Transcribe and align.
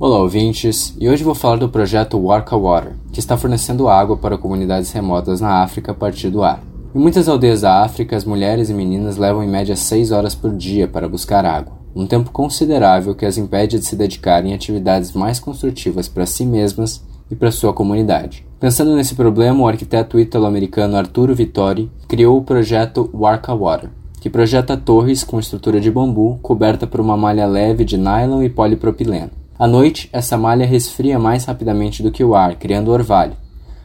Olá, 0.00 0.18
ouvintes, 0.18 0.94
e 1.00 1.08
hoje 1.08 1.24
vou 1.24 1.34
falar 1.34 1.56
do 1.56 1.68
projeto 1.68 2.16
Warka 2.16 2.56
Water, 2.56 2.92
que 3.12 3.18
está 3.18 3.36
fornecendo 3.36 3.88
água 3.88 4.16
para 4.16 4.38
comunidades 4.38 4.92
remotas 4.92 5.40
na 5.40 5.60
África 5.60 5.90
a 5.90 5.94
partir 5.94 6.30
do 6.30 6.44
ar. 6.44 6.62
Em 6.94 6.98
muitas 7.00 7.28
aldeias 7.28 7.62
da 7.62 7.82
África, 7.82 8.16
as 8.16 8.24
mulheres 8.24 8.70
e 8.70 8.74
meninas 8.74 9.16
levam 9.16 9.42
em 9.42 9.48
média 9.48 9.74
6 9.74 10.12
horas 10.12 10.36
por 10.36 10.54
dia 10.54 10.86
para 10.86 11.08
buscar 11.08 11.44
água, 11.44 11.72
um 11.96 12.06
tempo 12.06 12.30
considerável 12.30 13.12
que 13.12 13.26
as 13.26 13.36
impede 13.36 13.80
de 13.80 13.86
se 13.86 13.96
dedicarem 13.96 14.52
a 14.52 14.54
atividades 14.54 15.12
mais 15.14 15.40
construtivas 15.40 16.06
para 16.06 16.26
si 16.26 16.46
mesmas 16.46 17.02
e 17.28 17.34
para 17.34 17.50
sua 17.50 17.72
comunidade. 17.72 18.46
Pensando 18.60 18.94
nesse 18.94 19.16
problema, 19.16 19.64
o 19.64 19.66
arquiteto 19.66 20.20
ítalo-americano 20.20 20.96
Arturo 20.96 21.34
Vittori 21.34 21.90
criou 22.06 22.38
o 22.38 22.44
projeto 22.44 23.10
Warka 23.12 23.52
Water, 23.52 23.90
que 24.20 24.30
projeta 24.30 24.76
torres 24.76 25.24
com 25.24 25.40
estrutura 25.40 25.80
de 25.80 25.90
bambu 25.90 26.38
coberta 26.40 26.86
por 26.86 27.00
uma 27.00 27.16
malha 27.16 27.46
leve 27.46 27.84
de 27.84 27.96
nylon 27.96 28.44
e 28.44 28.48
polipropileno. 28.48 29.37
À 29.58 29.66
noite, 29.66 30.08
essa 30.12 30.38
malha 30.38 30.64
resfria 30.64 31.18
mais 31.18 31.44
rapidamente 31.44 32.00
do 32.00 32.12
que 32.12 32.22
o 32.22 32.36
ar, 32.36 32.54
criando 32.54 32.92
orvalho. 32.92 33.32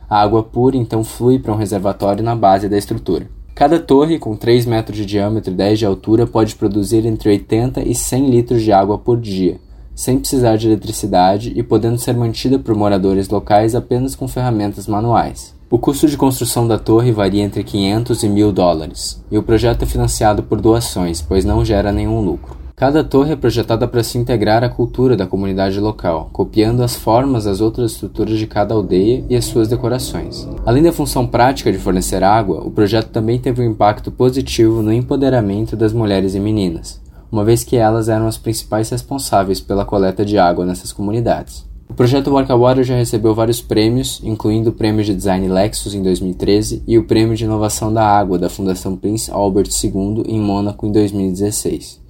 A 0.08 0.22
água 0.22 0.44
pura 0.44 0.78
então 0.78 1.04
flui 1.04 1.40
para 1.40 1.52
um 1.52 1.56
reservatório 1.56 2.24
na 2.24 2.36
base 2.36 2.70
da 2.70 2.78
estrutura. 2.78 3.28
Cada 3.56 3.80
torre, 3.80 4.20
com 4.20 4.36
3 4.36 4.68
metros 4.68 4.96
de 4.96 5.04
diâmetro 5.04 5.52
e 5.52 5.56
10 5.56 5.80
de 5.80 5.86
altura, 5.88 6.28
pode 6.28 6.56
produzir 6.56 7.08
entre 7.08 7.30
80 7.30 7.82
e 7.82 7.96
100 7.96 8.30
litros 8.30 8.62
de 8.62 8.72
água 8.72 9.00
por 9.00 9.20
dia, 9.20 9.60
sem 9.96 10.20
precisar 10.20 10.58
de 10.58 10.68
eletricidade 10.68 11.52
e 11.56 11.64
podendo 11.64 11.98
ser 11.98 12.16
mantida 12.16 12.60
por 12.60 12.76
moradores 12.76 13.28
locais 13.30 13.74
apenas 13.74 14.16
com 14.16 14.28
ferramentas 14.28 14.86
manuais. 14.86 15.56
O 15.72 15.80
custo 15.80 16.08
de 16.08 16.16
construção 16.16 16.68
da 16.68 16.78
torre 16.78 17.12
varia 17.12 17.42
entre 17.42 17.64
500 17.64 18.22
e 18.22 18.30
1000 18.30 18.52
dólares, 18.52 19.24
e 19.32 19.40
o 19.40 19.44
projeto 19.44 19.82
é 19.82 19.86
financiado 19.88 20.44
por 20.44 20.62
doações, 20.62 21.20
pois 21.20 21.44
não 21.44 21.66
gera 21.66 21.92
nenhum 21.92 22.22
lucro. 22.22 22.63
Cada 22.84 23.02
torre 23.02 23.32
é 23.32 23.36
projetada 23.38 23.88
para 23.88 24.04
se 24.04 24.18
integrar 24.18 24.62
à 24.62 24.68
cultura 24.68 25.16
da 25.16 25.26
comunidade 25.26 25.80
local, 25.80 26.30
copiando 26.34 26.84
as 26.84 26.94
formas 26.94 27.46
das 27.46 27.62
outras 27.62 27.94
estruturas 27.94 28.38
de 28.38 28.46
cada 28.46 28.76
aldeia 28.76 29.24
e 29.30 29.38
as 29.38 29.46
suas 29.46 29.70
decorações. 29.70 30.46
Além 30.66 30.84
da 30.84 30.92
função 30.92 31.26
prática 31.26 31.72
de 31.72 31.78
fornecer 31.78 32.22
água, 32.26 32.60
o 32.60 32.70
projeto 32.70 33.08
também 33.08 33.40
teve 33.40 33.62
um 33.62 33.72
impacto 33.72 34.12
positivo 34.12 34.82
no 34.82 34.92
empoderamento 34.92 35.78
das 35.78 35.94
mulheres 35.94 36.36
e 36.36 36.42
meninas, 36.42 37.02
uma 37.32 37.46
vez 37.46 37.64
que 37.64 37.78
elas 37.78 38.10
eram 38.10 38.28
as 38.28 38.38
principais 38.38 38.90
responsáveis 38.90 39.62
pela 39.62 39.86
coleta 39.86 40.26
de 40.26 40.38
água 40.38 40.66
nessas 40.66 40.92
comunidades. 40.92 41.66
O 41.90 41.94
projeto 41.94 42.32
Warka 42.32 42.58
Water 42.58 42.84
já 42.84 42.98
recebeu 42.98 43.34
vários 43.34 43.62
prêmios, 43.62 44.20
incluindo 44.26 44.72
o 44.72 44.74
Prêmio 44.74 45.06
de 45.06 45.16
Design 45.16 45.48
Lexus 45.48 45.96
em 45.96 46.04
2013 46.04 46.84
e 46.86 46.98
o 46.98 47.06
Prêmio 47.06 47.38
de 47.38 47.46
Inovação 47.46 47.94
da 47.94 48.06
Água 48.06 48.38
da 48.38 48.50
Fundação 48.50 48.98
Prince 48.98 49.32
Albert 49.32 49.70
II 49.82 50.24
em 50.28 50.42
Mônaco 50.42 50.86
em 50.86 50.92
2016 50.92 52.03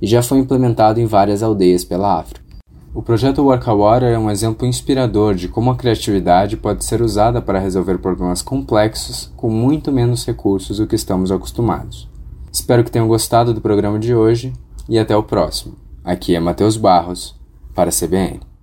e 0.00 0.06
já 0.06 0.22
foi 0.22 0.38
implementado 0.38 1.00
em 1.00 1.06
várias 1.06 1.42
aldeias 1.42 1.84
pela 1.84 2.18
África. 2.18 2.46
O 2.94 3.02
projeto 3.02 3.42
Work 3.42 3.66
Water 3.66 4.08
é 4.08 4.18
um 4.18 4.30
exemplo 4.30 4.66
inspirador 4.66 5.34
de 5.34 5.48
como 5.48 5.70
a 5.70 5.76
criatividade 5.76 6.56
pode 6.56 6.82
ser 6.82 7.02
usada 7.02 7.42
para 7.42 7.58
resolver 7.58 7.98
problemas 7.98 8.40
complexos 8.40 9.30
com 9.36 9.50
muito 9.50 9.92
menos 9.92 10.24
recursos 10.24 10.78
do 10.78 10.86
que 10.86 10.96
estamos 10.96 11.30
acostumados. 11.30 12.08
Espero 12.50 12.82
que 12.82 12.90
tenham 12.90 13.06
gostado 13.06 13.52
do 13.52 13.60
programa 13.60 13.98
de 13.98 14.14
hoje 14.14 14.52
e 14.88 14.98
até 14.98 15.14
o 15.14 15.22
próximo. 15.22 15.74
Aqui 16.02 16.34
é 16.34 16.40
Matheus 16.40 16.78
Barros, 16.78 17.34
para 17.74 17.90
a 17.90 17.92
CBN. 17.92 18.55